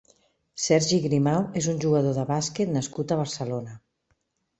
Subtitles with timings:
[0.61, 3.77] Sergi Grimau és un jugador de bàsquet nascut a Barcelona.